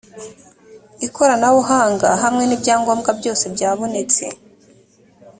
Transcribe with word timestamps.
ikoranabuhanga 1.07 2.09
hamwe 2.23 2.43
n’ibyangombwa 2.45 3.09
byose 3.19 3.43
byabonetse 3.53 4.25